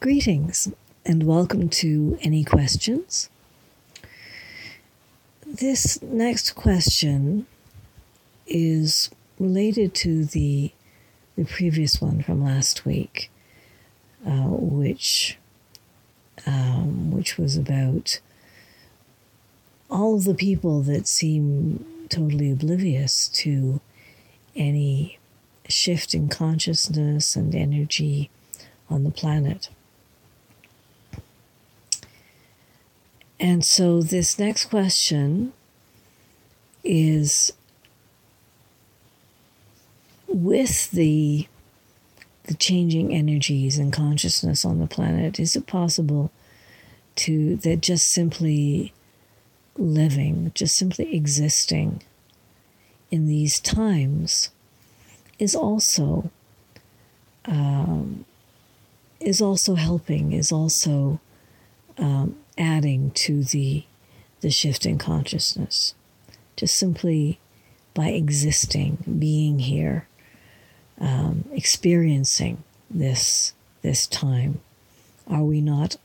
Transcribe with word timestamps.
Greetings 0.00 0.72
and 1.04 1.24
welcome 1.24 1.68
to 1.70 2.16
Any 2.22 2.44
Questions. 2.44 3.28
This 5.44 6.00
next 6.00 6.54
question 6.54 7.48
is 8.46 9.10
related 9.40 9.94
to 9.94 10.24
the 10.24 10.70
the 11.34 11.44
previous 11.44 12.00
one 12.00 12.22
from 12.22 12.44
last 12.44 12.86
week, 12.86 13.28
uh, 14.24 14.46
which 14.46 15.36
um, 16.46 17.10
which 17.10 17.36
was 17.36 17.56
about 17.56 18.20
all 19.90 20.14
of 20.14 20.22
the 20.22 20.34
people 20.34 20.80
that 20.82 21.08
seem 21.08 22.06
totally 22.08 22.52
oblivious 22.52 23.26
to 23.30 23.80
any 24.54 25.18
shift 25.68 26.14
in 26.14 26.28
consciousness 26.28 27.34
and 27.34 27.52
energy 27.52 28.30
on 28.88 29.02
the 29.02 29.10
planet. 29.10 29.70
And 33.40 33.64
so 33.64 34.02
this 34.02 34.38
next 34.38 34.66
question 34.66 35.52
is 36.82 37.52
with 40.26 40.90
the 40.90 41.46
the 42.44 42.54
changing 42.54 43.14
energies 43.14 43.76
and 43.76 43.92
consciousness 43.92 44.64
on 44.64 44.78
the 44.78 44.86
planet 44.86 45.38
is 45.38 45.54
it 45.54 45.66
possible 45.66 46.30
to 47.14 47.56
that 47.56 47.82
just 47.82 48.08
simply 48.10 48.92
living 49.76 50.50
just 50.54 50.74
simply 50.74 51.14
existing 51.14 52.02
in 53.10 53.26
these 53.26 53.60
times 53.60 54.50
is 55.38 55.54
also 55.54 56.30
um, 57.44 58.24
is 59.20 59.42
also 59.42 59.74
helping 59.74 60.32
is 60.32 60.50
also 60.50 61.20
um, 61.98 62.36
adding 62.58 63.10
to 63.12 63.42
the 63.42 63.84
the 64.40 64.50
shift 64.50 64.86
in 64.86 64.98
consciousness. 64.98 65.94
Just 66.56 66.76
simply 66.76 67.38
by 67.94 68.08
existing 68.08 69.16
being 69.18 69.60
here 69.60 70.06
um, 71.00 71.44
experiencing 71.52 72.62
this 72.90 73.52
this 73.82 74.06
time. 74.06 74.60
Are 75.28 75.42
we 75.42 75.60
not 75.60 75.96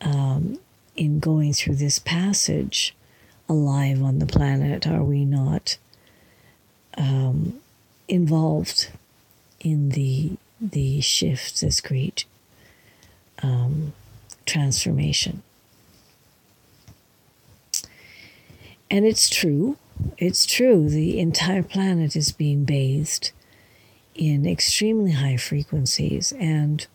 um, 0.00 0.58
in 0.96 1.18
going 1.18 1.52
through 1.52 1.76
this 1.76 1.98
passage 1.98 2.94
alive 3.48 4.02
on 4.02 4.18
the 4.18 4.26
planet? 4.26 4.86
Are 4.86 5.04
we 5.04 5.24
not 5.24 5.78
um, 6.96 7.60
involved 8.08 8.90
in 9.60 9.90
the 9.90 10.36
the 10.60 11.00
shift 11.00 11.60
this 11.60 11.80
great 11.80 12.24
um, 13.42 13.92
transformation. 14.46 15.42
And 18.90 19.06
it's 19.06 19.30
true, 19.30 19.78
it's 20.18 20.44
true, 20.44 20.88
the 20.88 21.18
entire 21.18 21.62
planet 21.62 22.14
is 22.14 22.30
being 22.30 22.64
bathed 22.64 23.32
in 24.14 24.46
extremely 24.46 25.12
high 25.12 25.38
frequencies. 25.38 26.32
And 26.32 26.86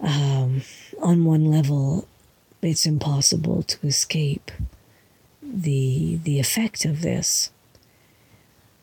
um, 0.00 0.62
on 1.00 1.24
one 1.24 1.44
level, 1.44 2.08
it's 2.62 2.84
impossible 2.84 3.62
to 3.62 3.86
escape 3.86 4.50
the, 5.40 6.18
the 6.24 6.40
effect 6.40 6.84
of 6.84 7.02
this. 7.02 7.50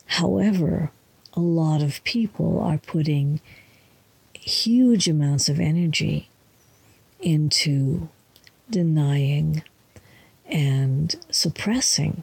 However, 0.06 0.90
a 1.34 1.40
lot 1.40 1.82
of 1.82 2.02
people 2.04 2.60
are 2.60 2.78
putting 2.78 3.40
huge 4.32 5.08
amounts 5.08 5.48
of 5.48 5.60
energy 5.60 6.28
into 7.24 8.08
denying 8.68 9.62
and 10.46 11.16
suppressing 11.30 12.22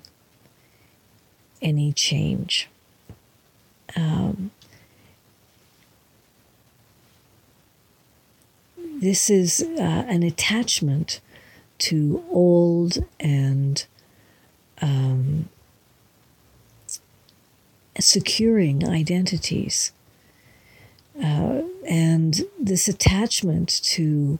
any 1.61 1.91
change. 1.91 2.69
Um, 3.95 4.51
this 8.99 9.29
is 9.29 9.61
uh, 9.61 10.05
an 10.07 10.23
attachment 10.23 11.19
to 11.79 12.23
old 12.29 13.03
and 13.19 13.85
um, 14.81 15.49
securing 17.99 18.87
identities. 18.87 19.91
Uh, 21.21 21.63
and 21.87 22.41
this 22.59 22.87
attachment 22.87 23.81
to 23.83 24.39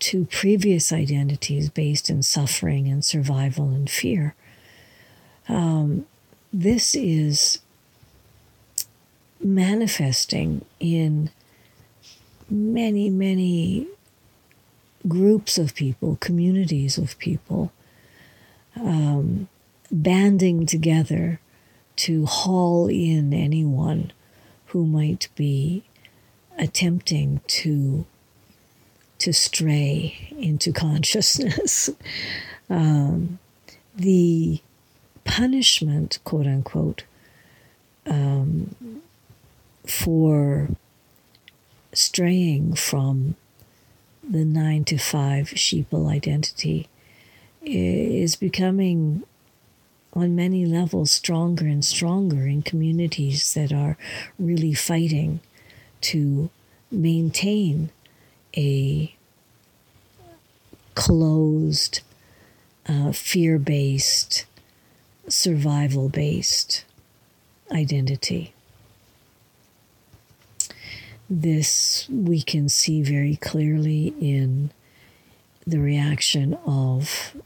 to 0.00 0.24
previous 0.26 0.92
identities 0.92 1.68
based 1.70 2.10
in 2.10 2.22
suffering 2.22 2.88
and 2.88 3.04
survival 3.04 3.70
and 3.70 3.88
fear. 3.88 4.34
Um, 5.48 6.06
this 6.52 6.94
is 6.94 7.60
manifesting 9.42 10.64
in 10.78 11.30
many, 12.48 13.08
many 13.08 13.86
groups 15.06 15.58
of 15.58 15.74
people, 15.74 16.16
communities 16.20 16.98
of 16.98 17.18
people, 17.18 17.72
um, 18.76 19.48
banding 19.90 20.66
together 20.66 21.40
to 21.96 22.26
haul 22.26 22.88
in 22.88 23.32
anyone 23.32 24.12
who 24.66 24.86
might 24.86 25.28
be 25.34 25.82
attempting 26.58 27.40
to 27.46 28.06
to 29.20 29.32
stray 29.32 30.34
into 30.36 30.72
consciousness. 30.72 31.90
um, 32.70 33.38
the 33.94 34.60
punishment, 35.24 36.18
quote 36.24 36.46
unquote, 36.46 37.04
um, 38.06 39.02
for 39.86 40.68
straying 41.92 42.74
from 42.74 43.36
the 44.22 44.44
nine 44.44 44.84
to 44.84 44.96
five 44.96 45.46
sheeple 45.48 46.10
identity 46.10 46.88
is 47.62 48.36
becoming 48.36 49.22
on 50.12 50.34
many 50.34 50.64
levels 50.64 51.10
stronger 51.10 51.66
and 51.66 51.84
stronger 51.84 52.46
in 52.46 52.62
communities 52.62 53.54
that 53.54 53.72
are 53.72 53.96
really 54.38 54.74
fighting 54.74 55.40
to 56.00 56.50
maintain 56.90 57.90
a 58.56 59.14
closed, 60.94 62.00
uh, 62.86 63.12
fear 63.12 63.58
based, 63.58 64.44
survival 65.28 66.08
based 66.08 66.84
identity. 67.70 68.52
This 71.28 72.08
we 72.10 72.42
can 72.42 72.68
see 72.68 73.02
very 73.02 73.36
clearly 73.36 74.14
in 74.20 74.72
the 75.66 75.78
reaction 75.78 76.54
of 76.66 77.36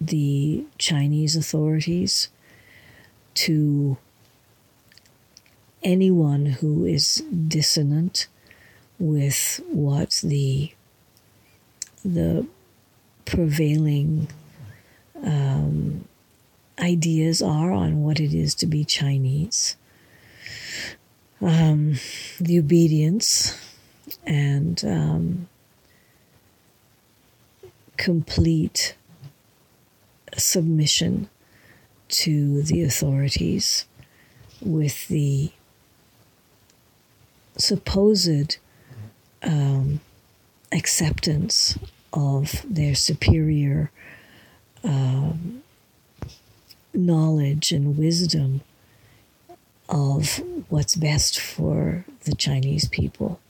the 0.00 0.64
Chinese 0.78 1.36
authorities 1.36 2.28
to 3.34 3.96
anyone 5.82 6.46
who 6.46 6.84
is 6.84 7.22
dissonant 7.46 8.26
with 9.00 9.60
what 9.68 10.20
the 10.22 10.70
the 12.04 12.46
prevailing 13.24 14.28
um, 15.22 16.04
ideas 16.78 17.42
are 17.42 17.72
on 17.72 18.02
what 18.02 18.20
it 18.20 18.32
is 18.32 18.54
to 18.54 18.66
be 18.66 18.84
Chinese. 18.84 19.76
Um, 21.40 21.94
the 22.38 22.58
obedience 22.58 23.58
and 24.24 24.84
um, 24.84 25.48
complete 27.96 28.94
submission 30.36 31.28
to 32.08 32.62
the 32.62 32.82
authorities 32.82 33.86
with 34.60 35.08
the 35.08 35.50
supposed 37.56 38.58
um, 39.42 40.00
acceptance 40.72 41.78
of 42.12 42.64
their 42.68 42.94
superior 42.94 43.90
um, 44.82 45.62
knowledge 46.92 47.72
and 47.72 47.96
wisdom 47.96 48.60
of 49.88 50.42
what's 50.68 50.94
best 50.94 51.38
for 51.38 52.04
the 52.24 52.34
Chinese 52.34 52.88
people. 52.88 53.40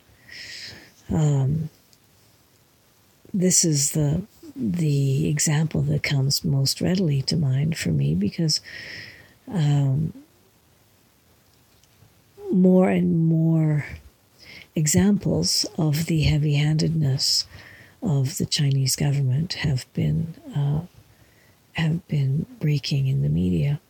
Um, 1.10 1.70
this 3.32 3.64
is 3.64 3.92
the 3.92 4.22
the 4.56 5.28
example 5.28 5.80
that 5.80 6.02
comes 6.02 6.44
most 6.44 6.80
readily 6.80 7.22
to 7.22 7.36
mind 7.36 7.78
for 7.78 7.90
me 7.90 8.14
because 8.14 8.60
um, 9.48 10.12
more 12.52 12.90
and 12.90 13.26
more 13.26 13.86
examples 14.74 15.66
of 15.76 16.06
the 16.06 16.22
heavy 16.22 16.54
handedness 16.54 17.46
of 18.02 18.38
the 18.38 18.46
Chinese 18.46 18.96
government 18.96 19.54
have 19.54 19.86
been 19.92 20.34
uh, 20.56 20.80
have 21.72 22.06
been 22.08 22.46
breaking 22.58 23.06
in 23.06 23.22
the 23.22 23.28
media. 23.28 23.80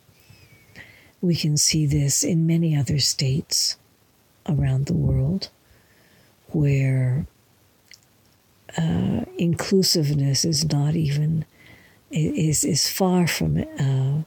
We 1.21 1.35
can 1.35 1.57
see 1.57 1.87
this 1.87 2.23
in 2.23 2.47
many 2.47 2.77
other 2.77 2.99
states 2.99 3.77
around 4.47 4.87
the 4.87 4.95
world 4.95 5.49
where 6.49 7.27
uh, 8.77 9.25
inclusiveness 9.39 10.45
is 10.45 10.71
not 10.71 10.95
even 10.95 11.45
is 12.11 12.65
is 12.65 12.89
far 12.89 13.27
from 13.27 13.59
uh, 13.59 14.23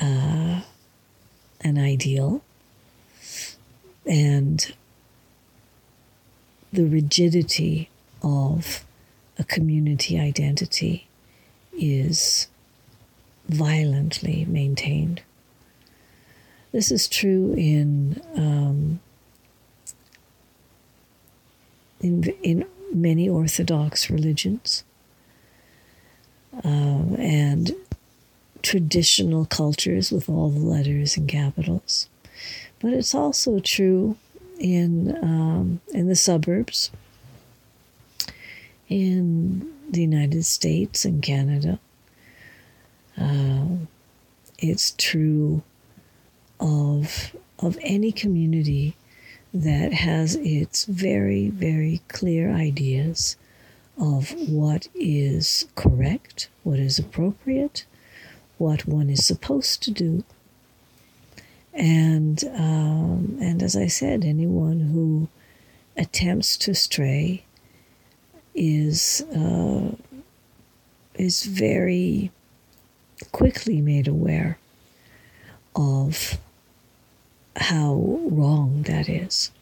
uh, 0.00 0.60
an 1.60 1.78
ideal, 1.78 2.42
and 4.06 4.74
the 6.72 6.84
rigidity 6.84 7.90
of 8.22 8.84
a 9.38 9.44
community 9.44 10.18
identity 10.18 11.08
is 11.72 12.48
violently 13.48 14.44
maintained. 14.44 15.22
This 16.72 16.90
is 16.90 17.08
true 17.08 17.54
in 17.56 18.20
um, 18.36 19.00
in 22.00 22.24
in 22.42 22.66
many 22.92 23.28
Orthodox 23.28 24.10
religions 24.10 24.84
uh, 26.64 27.14
and 27.18 27.74
traditional 28.62 29.46
cultures 29.46 30.10
with 30.10 30.28
all 30.28 30.50
the 30.50 30.58
letters 30.58 31.16
and 31.16 31.28
capitals, 31.28 32.08
but 32.80 32.92
it's 32.92 33.14
also 33.14 33.60
true 33.60 34.16
in 34.58 35.16
um, 35.22 35.80
in 35.92 36.08
the 36.08 36.16
suburbs 36.16 36.90
in 38.88 39.70
the 39.88 40.00
United 40.00 40.44
States 40.44 41.04
and 41.04 41.22
Canada. 41.22 41.78
Uh, 43.20 43.66
it's 44.58 44.94
true 44.96 45.62
of 46.60 47.34
of 47.58 47.78
any 47.82 48.12
community 48.12 48.96
that 49.52 49.92
has 49.92 50.36
its 50.36 50.84
very 50.84 51.48
very 51.48 52.00
clear 52.08 52.52
ideas 52.52 53.36
of 54.00 54.32
what 54.48 54.86
is 54.94 55.66
correct, 55.74 56.48
what 56.62 56.78
is 56.78 56.98
appropriate, 56.98 57.84
what 58.56 58.86
one 58.86 59.10
is 59.10 59.26
supposed 59.26 59.82
to 59.82 59.90
do. 59.90 60.24
And 61.78 62.42
um, 62.54 63.38
and 63.40 63.62
as 63.62 63.76
I 63.76 63.86
said, 63.86 64.24
anyone 64.24 64.80
who 64.92 65.28
attempts 65.96 66.56
to 66.58 66.74
stray 66.74 67.44
is 68.54 69.22
uh, 69.34 69.94
is 71.14 71.44
very 71.44 72.32
quickly 73.32 73.80
made 73.80 74.08
aware 74.08 74.58
of 75.76 76.38
how 77.56 77.94
wrong 78.28 78.82
that 78.82 79.08
is. 79.08 79.52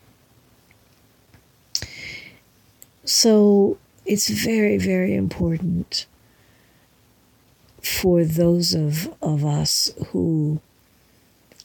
So 3.05 3.79
it's 4.05 4.29
very, 4.29 4.79
very 4.79 5.15
important 5.15 6.07
for 7.81 8.25
those 8.25 8.75
of, 8.75 9.15
of 9.23 9.45
us 9.45 9.93
who 10.09 10.61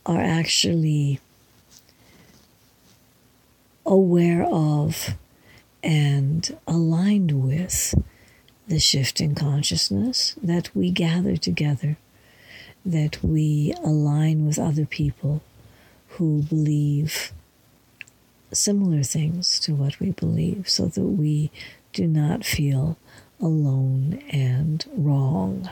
are 0.06 0.21
actually 0.21 1.19
aware 3.86 4.44
of 4.44 5.15
and 5.83 6.57
aligned 6.68 7.44
with 7.44 7.95
the 8.68 8.80
shift 8.80 9.19
in 9.19 9.36
consciousness, 9.36 10.36
that 10.42 10.74
we 10.75 10.92
gather 10.92 11.36
together, 11.36 11.98
that 12.86 13.21
we 13.24 13.74
align 13.83 14.45
with 14.45 14.57
other 14.57 14.86
people 14.86 15.42
who 16.09 16.44
believe 16.44 17.31
similar 18.54 19.04
things 19.04 19.59
to 19.59 19.74
what 19.74 20.00
we 20.00 20.12
believe, 20.12 20.69
so 20.69 20.86
that 20.86 21.01
we 21.01 21.51
do 21.94 22.07
not 22.07 22.45
feel 22.45 22.97
alone 23.39 24.21
and 24.30 24.86
wrong. 24.95 25.69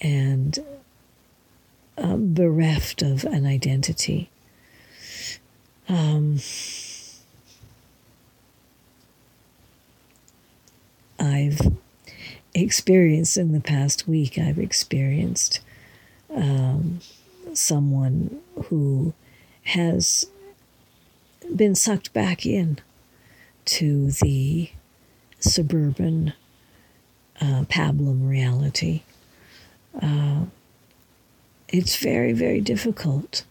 And 0.00 0.58
uh, 1.96 2.16
bereft 2.16 3.02
of 3.02 3.24
an 3.24 3.46
identity. 3.46 4.30
Um, 5.88 6.40
I've 11.18 11.60
experienced 12.54 13.36
in 13.36 13.52
the 13.52 13.60
past 13.60 14.08
week, 14.08 14.38
I've 14.38 14.58
experienced 14.58 15.60
um, 16.34 17.00
someone 17.52 18.40
who 18.66 19.14
has 19.64 20.26
been 21.54 21.74
sucked 21.74 22.12
back 22.12 22.46
in 22.46 22.78
to 23.66 24.10
the 24.10 24.70
suburban 25.38 26.32
uh, 27.40 27.64
pablum 27.68 28.28
reality. 28.28 29.02
Uh, 30.00 30.44
it's 31.74 31.96
very, 31.96 32.32
very 32.32 32.60
difficult. 32.60 33.44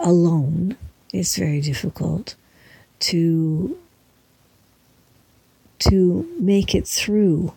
Alone, 0.00 0.76
it's 1.12 1.36
very 1.36 1.60
difficult 1.60 2.34
to 2.98 3.78
to 5.78 6.28
make 6.40 6.74
it 6.74 6.88
through 6.88 7.54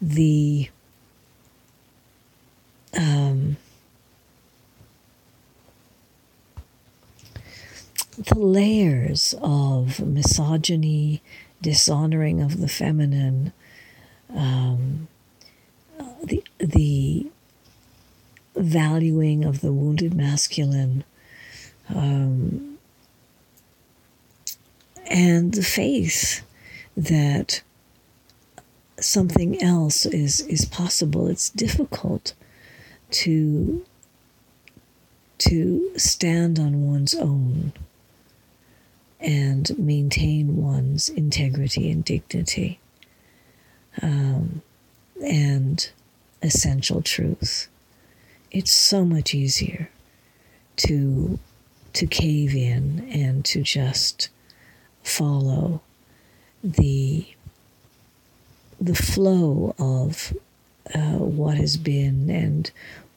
the 0.00 0.70
um, 2.96 3.56
the 8.16 8.38
layers 8.38 9.34
of 9.42 9.98
misogyny, 9.98 11.20
dishonoring 11.60 12.40
of 12.40 12.60
the 12.60 12.68
feminine, 12.68 13.52
um, 14.32 15.08
the 16.22 16.44
the 16.58 17.26
valuing 18.54 19.44
of 19.44 19.60
the 19.60 19.72
wounded 19.72 20.14
masculine, 20.14 21.04
um, 21.88 22.78
and 25.06 25.54
the 25.54 25.62
faith 25.62 26.42
that 26.96 27.62
something 29.00 29.62
else 29.62 30.06
is 30.06 30.40
is 30.42 30.64
possible. 30.64 31.28
It's 31.28 31.50
difficult 31.50 32.34
to 33.10 33.84
to 35.38 35.90
stand 35.98 36.58
on 36.58 36.86
one's 36.86 37.14
own 37.14 37.72
and 39.20 39.76
maintain 39.78 40.56
one's 40.56 41.08
integrity 41.08 41.90
and 41.90 42.04
dignity 42.04 42.78
um, 44.00 44.62
and 45.24 45.90
essential 46.42 47.02
truth. 47.02 47.68
It's 48.52 48.70
so 48.70 49.06
much 49.06 49.34
easier 49.34 49.88
to 50.76 51.38
to 51.94 52.06
cave 52.06 52.54
in 52.54 53.08
and 53.10 53.44
to 53.46 53.62
just 53.62 54.28
follow 55.02 55.80
the 56.62 57.26
the 58.78 58.94
flow 58.94 59.74
of 59.78 60.36
uh, 60.94 61.16
what 61.18 61.56
has 61.56 61.78
been 61.78 62.28
and 62.28 62.70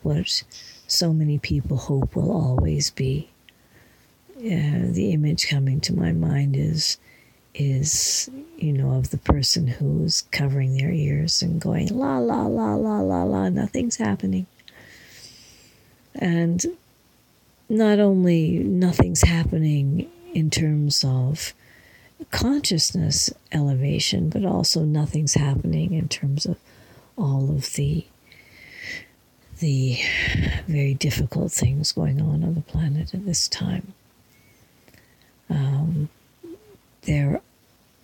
what 0.04 0.44
so 0.88 1.12
many 1.12 1.38
people 1.38 1.75
hope 1.75 2.15
will 2.15 2.32
always 2.32 2.89
be. 2.92 3.30
Uh, 4.38 4.88
the 4.92 5.12
image 5.12 5.50
coming 5.50 5.82
to 5.82 5.94
my 5.94 6.13
mind 6.13 6.56
is 6.56 6.98
is 7.54 8.30
you 8.58 8.72
know 8.72 8.92
of 8.92 9.10
the 9.10 9.18
person 9.18 9.68
who's 9.68 10.22
covering 10.32 10.77
their 10.77 10.92
ears 10.92 11.42
and 11.42 11.60
going 11.60 11.88
la 11.88 12.20
la 12.20 12.46
la 12.46 12.75
la 12.75 13.00
la 13.00 13.24
la 13.24 13.50
nothing's 13.50 13.96
happening 13.96 14.46
and 16.15 16.65
not 17.69 18.00
only 18.00 18.60
nothing's 18.60 19.22
happening 19.22 20.10
in 20.34 20.50
terms 20.50 21.03
of 21.03 21.53
consciousness 22.31 23.34
elevation, 23.51 24.29
but 24.29 24.45
also 24.45 24.84
nothing's 24.84 25.34
happening 25.34 25.93
in 25.93 26.07
terms 26.07 26.45
of 26.45 26.57
all 27.17 27.50
of 27.50 27.74
the 27.74 28.05
the 29.60 29.98
very 30.67 30.93
difficult 30.93 31.50
things 31.50 31.93
going 31.93 32.22
on 32.22 32.43
on 32.43 32.55
the 32.55 32.62
planet 32.62 33.13
at 33.13 33.25
this 33.25 33.48
time. 33.48 33.93
Um, 35.50 36.10
there 37.03 37.41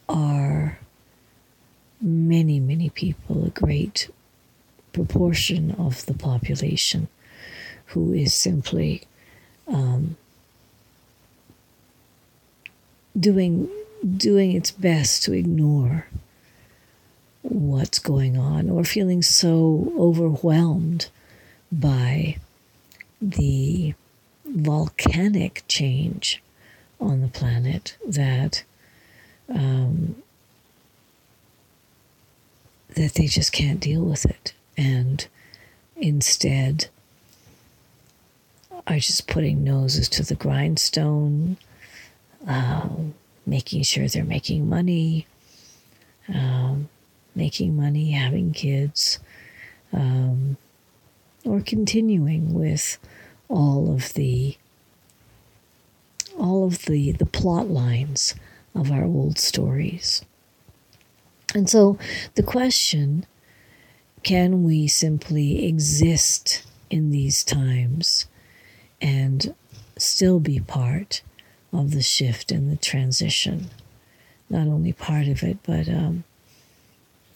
are 0.07 0.79
many, 2.01 2.59
many 2.59 2.89
people, 2.89 3.45
a 3.45 3.49
great 3.49 4.09
proportion 4.93 5.71
of 5.71 6.05
the 6.05 6.13
population, 6.13 7.09
who 7.91 8.13
is 8.13 8.33
simply 8.33 9.03
um, 9.67 10.17
doing 13.19 13.69
doing 14.17 14.53
its 14.53 14.71
best 14.71 15.23
to 15.23 15.33
ignore 15.33 16.07
what's 17.41 17.99
going 17.99 18.37
on 18.37 18.69
or 18.69 18.83
feeling 18.83 19.21
so 19.21 19.93
overwhelmed 19.97 21.09
by 21.71 22.37
the 23.21 23.93
volcanic 24.45 25.63
change 25.67 26.41
on 26.99 27.21
the 27.21 27.27
planet 27.27 27.95
that 28.05 28.63
um, 29.49 30.15
that 32.95 33.13
they 33.13 33.27
just 33.27 33.51
can't 33.51 33.79
deal 33.79 34.03
with 34.03 34.25
it. 34.25 34.53
And 34.77 35.25
instead 35.95 36.87
are 38.87 38.97
just 38.97 39.27
putting 39.27 39.63
noses 39.63 40.09
to 40.09 40.23
the 40.23 40.35
grindstone, 40.35 41.57
um, 42.47 43.13
making 43.45 43.83
sure 43.83 44.07
they're 44.07 44.23
making 44.23 44.67
money, 44.67 45.27
um, 46.27 46.89
making 47.35 47.75
money, 47.75 48.11
having 48.11 48.53
kids, 48.53 49.19
um, 49.93 50.57
or 51.45 51.61
continuing 51.61 52.53
with 52.53 52.97
all 53.49 53.93
of 53.93 54.13
the 54.13 54.57
all 56.37 56.65
of 56.65 56.85
the 56.85 57.11
the 57.11 57.25
plot 57.25 57.69
lines 57.69 58.35
of 58.73 58.91
our 58.91 59.03
old 59.03 59.37
stories. 59.37 60.23
And 61.53 61.69
so 61.69 61.97
the 62.35 62.43
question 62.43 63.25
can 64.23 64.63
we 64.63 64.87
simply 64.87 65.65
exist 65.65 66.63
in 66.89 67.11
these 67.11 67.43
times 67.43 68.27
and 69.01 69.53
still 69.97 70.39
be 70.39 70.59
part 70.59 71.21
of 71.73 71.91
the 71.91 72.01
shift 72.01 72.51
and 72.51 72.71
the 72.71 72.77
transition? 72.77 73.69
Not 74.49 74.67
only 74.67 74.93
part 74.93 75.27
of 75.27 75.43
it, 75.43 75.57
but 75.63 75.87
um, 75.87 76.23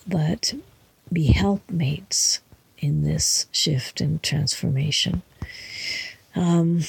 but 0.08 0.54
be 1.12 1.28
helpmates 1.28 2.42
in 2.80 3.04
this 3.04 3.48
shift 3.52 4.02
and 4.02 4.22
transformation. 4.22 5.22
Um, 6.36 6.82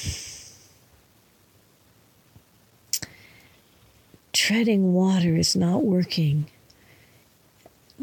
treading 4.32 4.92
water 4.92 5.36
is 5.36 5.54
not 5.56 5.84
working 5.84 6.46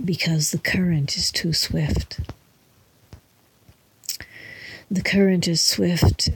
because 0.03 0.51
the 0.51 0.57
current 0.57 1.15
is 1.17 1.31
too 1.31 1.53
swift. 1.53 2.19
The 4.89 5.01
current 5.01 5.47
is 5.47 5.61
swift 5.61 6.29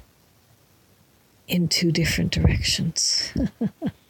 in 1.47 1.67
two 1.67 1.91
different 1.91 2.31
directions. 2.31 3.33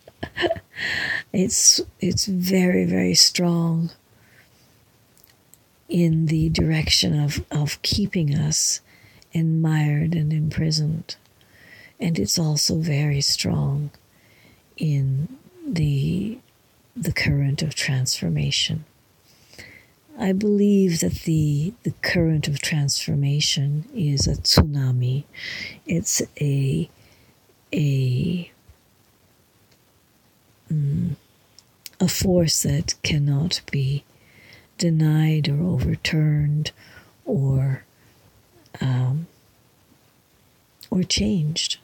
it's 1.33 1.81
it's 1.99 2.25
very 2.25 2.85
very 2.85 3.15
strong 3.15 3.91
in 5.89 6.25
the 6.27 6.49
direction 6.49 7.17
of, 7.19 7.43
of 7.51 7.81
keeping 7.81 8.35
us 8.35 8.81
admired 9.33 10.15
and 10.15 10.33
imprisoned. 10.33 11.15
And 11.99 12.19
it's 12.19 12.37
also 12.37 12.75
very 12.75 13.21
strong 13.21 13.91
in 14.75 15.37
the, 15.65 16.37
the 16.95 17.13
current 17.13 17.61
of 17.61 17.73
transformation. 17.75 18.85
I 20.19 20.33
believe 20.33 20.99
that 21.01 21.21
the, 21.25 21.73
the 21.83 21.93
current 22.01 22.47
of 22.47 22.59
transformation 22.61 23.85
is 23.95 24.27
a 24.27 24.35
tsunami. 24.35 25.23
It's 25.85 26.21
a, 26.41 26.89
a, 27.73 28.51
mm, 30.71 31.15
a 31.99 32.07
force 32.07 32.63
that 32.63 32.95
cannot 33.03 33.61
be 33.71 34.03
denied 34.77 35.49
or 35.49 35.61
overturned 35.61 36.71
or 37.25 37.83
um, 38.79 39.27
or 40.89 41.03
changed. 41.03 41.77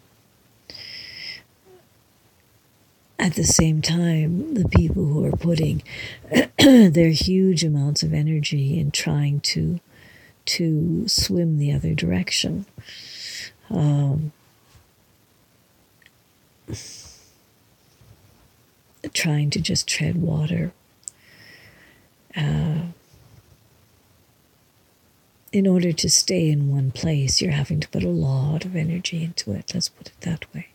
At 3.19 3.35
the 3.35 3.43
same 3.43 3.81
time, 3.81 4.53
the 4.53 4.67
people 4.67 5.05
who 5.05 5.25
are 5.25 5.31
putting 5.31 5.81
their 6.59 7.09
huge 7.09 7.63
amounts 7.63 8.03
of 8.03 8.13
energy 8.13 8.79
in 8.79 8.91
trying 8.91 9.39
to 9.41 9.79
to 10.45 11.07
swim 11.07 11.57
the 11.57 11.71
other 11.71 11.93
direction. 11.93 12.65
Um, 13.69 14.33
trying 19.13 19.49
to 19.49 19.59
just 19.59 19.87
tread 19.87 20.21
water 20.21 20.71
uh, 22.35 22.83
in 25.51 25.67
order 25.67 25.93
to 25.93 26.09
stay 26.09 26.49
in 26.49 26.71
one 26.71 26.91
place, 26.91 27.39
you're 27.41 27.51
having 27.51 27.79
to 27.79 27.87
put 27.89 28.03
a 28.03 28.09
lot 28.09 28.65
of 28.65 28.75
energy 28.75 29.23
into 29.23 29.51
it. 29.51 29.71
Let's 29.73 29.89
put 29.89 30.07
it 30.07 30.21
that 30.21 30.51
way. 30.53 30.69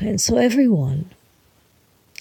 And 0.00 0.20
so, 0.20 0.36
everyone 0.36 1.10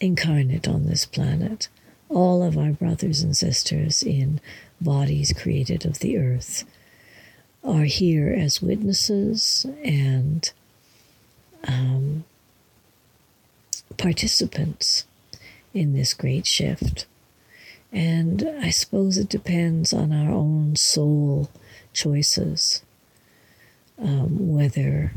incarnate 0.02 0.68
on 0.68 0.86
this 0.88 1.06
planet, 1.06 1.68
all 2.10 2.44
of 2.44 2.58
our 2.58 2.72
brothers 2.72 3.22
and 3.22 3.38
sisters 3.38 4.02
in 4.02 4.42
bodies 4.82 5.34
created 5.34 5.86
of 5.86 6.00
the 6.00 6.18
earth, 6.18 6.64
are 7.68 7.84
here 7.84 8.34
as 8.34 8.62
witnesses 8.62 9.66
and 9.84 10.52
um, 11.68 12.24
participants 13.98 15.06
in 15.74 15.94
this 15.94 16.14
great 16.14 16.48
shift. 16.48 17.06
And 17.92 18.50
I 18.62 18.70
suppose 18.70 19.18
it 19.18 19.30
depends 19.30 19.94
on 19.94 20.12
our 20.12 20.32
own 20.32 20.76
soul 20.76 21.50
choices 21.94 22.84
um, 24.00 24.54
whether 24.54 25.14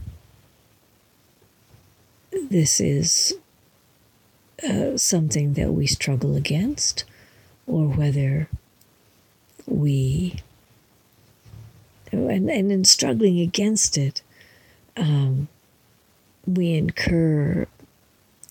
this 2.49 2.81
is 2.81 3.35
uh, 4.67 4.97
something 4.97 5.55
that 5.55 5.73
we 5.73 5.87
struggle 5.87 6.37
against 6.37 7.05
or 7.67 7.87
whether 7.87 8.49
we 9.67 10.37
and, 12.13 12.51
and 12.51 12.73
in 12.73 12.85
struggling 12.85 13.41
against 13.41 13.97
it 13.97 14.23
um, 14.97 15.49
we 16.47 16.75
incur 16.75 17.67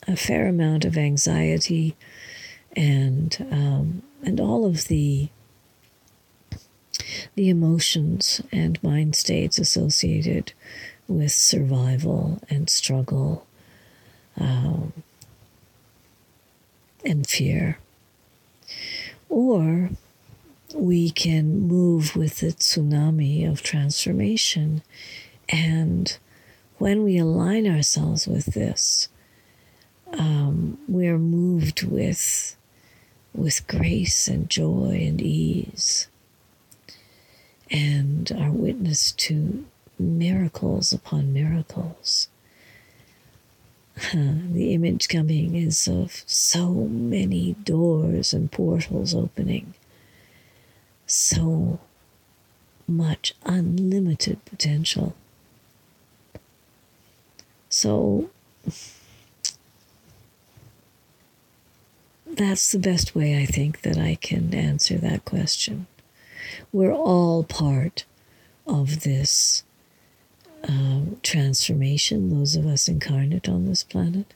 a 0.07 0.15
fair 0.15 0.47
amount 0.47 0.85
of 0.85 0.97
anxiety 0.97 1.95
and 2.75 3.45
um, 3.51 4.01
and 4.23 4.39
all 4.39 4.65
of 4.65 4.87
the 4.87 5.29
the 7.35 7.49
emotions 7.49 8.41
and 8.51 8.81
mind 8.83 9.15
states 9.15 9.57
associated 9.57 10.53
with 11.07 11.31
survival 11.31 12.39
and 12.49 12.69
struggle 12.69 13.45
um, 14.39 14.93
and 17.03 17.27
fear. 17.27 17.79
Or 19.27 19.89
we 20.73 21.09
can 21.09 21.61
move 21.61 22.15
with 22.15 22.39
the 22.39 22.47
tsunami 22.53 23.49
of 23.49 23.61
transformation. 23.61 24.81
And 25.47 26.17
when 26.77 27.03
we 27.03 27.17
align 27.17 27.67
ourselves 27.67 28.27
with 28.27 28.47
this, 28.47 29.09
um, 30.13 30.77
we're 30.87 31.19
moved 31.19 31.83
with 31.83 32.55
with 33.33 33.67
grace 33.67 34.27
and 34.27 34.49
joy 34.49 35.05
and 35.07 35.21
ease 35.21 36.07
and 37.69 38.31
are 38.31 38.51
witness 38.51 39.11
to 39.11 39.65
miracles 39.97 40.91
upon 40.91 41.33
miracles. 41.33 42.27
the 44.13 44.73
image 44.73 45.09
coming 45.09 45.55
is 45.55 45.87
of 45.87 46.23
so 46.25 46.69
many 46.73 47.53
doors 47.63 48.33
and 48.33 48.51
portals 48.51 49.13
opening, 49.13 49.73
so 51.11 51.79
much 52.87 53.33
unlimited 53.45 54.43
potential. 54.45 55.15
So, 57.69 58.29
that's 62.25 62.71
the 62.71 62.79
best 62.79 63.15
way 63.15 63.41
I 63.41 63.45
think 63.45 63.81
that 63.81 63.97
I 63.97 64.15
can 64.15 64.53
answer 64.53 64.97
that 64.97 65.25
question. 65.25 65.87
We're 66.71 66.93
all 66.93 67.43
part 67.43 68.05
of 68.65 69.01
this 69.01 69.63
um, 70.67 71.17
transformation, 71.23 72.29
those 72.29 72.55
of 72.55 72.65
us 72.65 72.87
incarnate 72.87 73.47
on 73.47 73.65
this 73.65 73.83
planet. 73.83 74.33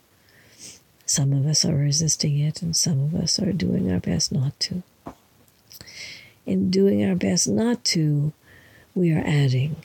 Some 1.06 1.34
of 1.34 1.46
us 1.46 1.66
are 1.66 1.76
resisting 1.76 2.40
it, 2.40 2.62
and 2.62 2.76
some 2.76 3.00
of 3.02 3.16
us 3.16 3.40
are 3.40 3.52
doing 3.52 3.92
our 3.92 4.00
best 4.00 4.32
not 4.32 4.60
to 4.62 4.84
in 6.46 6.70
doing 6.70 7.04
our 7.04 7.16
best 7.16 7.48
not 7.48 7.84
to, 7.86 8.34
we 8.96 9.12
are 9.12 9.24
adding 9.26 9.78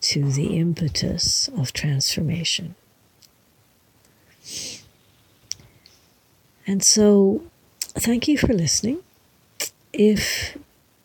to 0.00 0.30
the 0.30 0.58
impetus 0.58 1.48
of 1.56 1.72
transformation. 1.72 2.74
And 6.66 6.82
so, 6.82 7.42
thank 7.80 8.28
you 8.28 8.36
for 8.36 8.52
listening. 8.52 8.98
If 9.92 10.58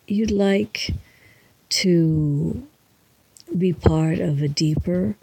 you'd 0.07 0.31
like 0.31 0.91
to 1.69 2.67
be 3.57 3.73
part 3.73 4.19
of 4.19 4.41
a 4.41 4.47
deeper 4.47 5.15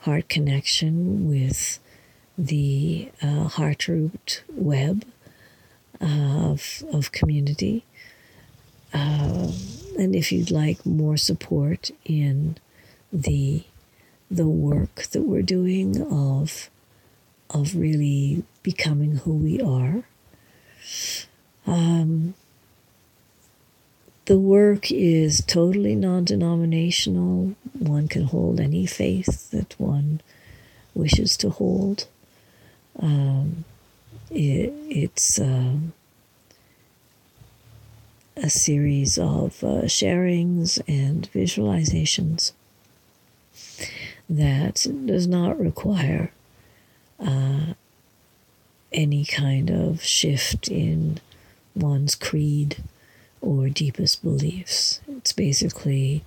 heart 0.00 0.28
connection 0.28 1.28
with 1.28 1.78
the 2.36 3.10
uh, 3.22 3.44
Heartroot 3.44 4.42
web 4.48 5.04
of, 6.00 6.82
of 6.92 7.12
community, 7.12 7.84
uh, 8.92 9.50
and 9.98 10.14
if 10.14 10.32
you'd 10.32 10.50
like 10.50 10.84
more 10.84 11.16
support 11.16 11.90
in 12.04 12.56
the 13.12 13.64
the 14.30 14.46
work 14.46 15.02
that 15.12 15.22
we're 15.22 15.42
doing 15.42 16.00
of 16.00 16.70
of 17.50 17.76
really 17.76 18.42
becoming 18.62 19.16
who 19.16 19.34
we 19.34 19.60
are. 19.60 20.04
Um, 21.66 22.34
the 24.24 24.38
work 24.38 24.90
is 24.90 25.44
totally 25.44 25.94
non 25.94 26.24
denominational. 26.24 27.54
One 27.78 28.08
can 28.08 28.24
hold 28.24 28.60
any 28.60 28.86
faith 28.86 29.50
that 29.50 29.78
one 29.78 30.20
wishes 30.94 31.36
to 31.38 31.50
hold. 31.50 32.06
Um, 32.98 33.64
it, 34.30 34.72
it's 34.88 35.38
um, 35.40 35.92
a 38.36 38.48
series 38.48 39.18
of 39.18 39.62
uh, 39.62 39.82
sharings 39.84 40.80
and 40.88 41.30
visualizations 41.32 42.52
that 44.28 44.86
does 45.06 45.26
not 45.26 45.58
require 45.58 46.32
uh, 47.20 47.74
any 48.92 49.24
kind 49.24 49.70
of 49.70 50.02
shift 50.02 50.68
in 50.68 51.20
one's 51.74 52.14
creed 52.14 52.82
or 53.40 53.68
deepest 53.68 54.22
beliefs. 54.22 55.00
It's 55.08 55.32
basically 55.32 56.24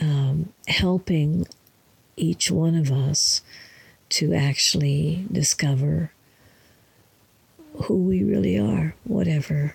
um, 0.00 0.52
helping 0.68 1.46
each 2.16 2.50
one 2.50 2.74
of 2.74 2.90
us 2.90 3.42
to 4.10 4.32
actually 4.32 5.26
discover 5.30 6.12
who 7.84 7.96
we 7.96 8.22
really 8.22 8.58
are, 8.58 8.94
whatever, 9.04 9.74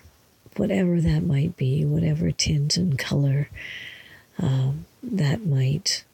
whatever 0.60 1.00
that 1.00 1.22
might 1.22 1.56
be, 1.56 1.86
whatever 1.86 2.30
tint 2.30 2.76
and 2.76 2.98
color 2.98 3.48
um, 4.38 4.84
that 5.02 5.46
might 5.46 6.04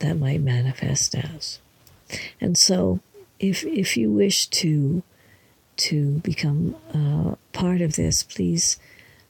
that 0.00 0.18
might 0.18 0.40
manifest 0.40 1.14
as. 1.14 1.60
And 2.40 2.58
so, 2.58 2.98
if 3.38 3.62
if 3.64 3.96
you 3.96 4.10
wish 4.10 4.48
to 4.48 5.04
to 5.76 6.18
become 6.18 6.74
uh, 6.92 7.36
part 7.52 7.80
of 7.80 7.94
this, 7.94 8.24
please, 8.24 8.76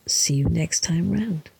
see 0.06 0.34
you 0.34 0.44
next 0.48 0.80
time 0.80 1.10
round. 1.10 1.50